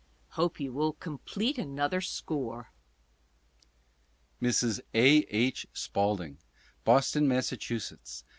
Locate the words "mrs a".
4.41-5.17